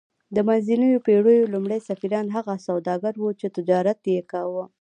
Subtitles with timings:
[0.35, 4.65] د منځنیو پیړیو لومړي سفیران هغه سوداګر وو چې تجارت یې کاوه